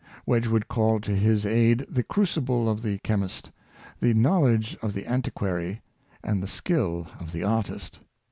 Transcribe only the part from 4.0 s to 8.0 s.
knowledge of the antiquary, and the skill of the artist.